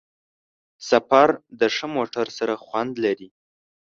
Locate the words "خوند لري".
2.65-3.29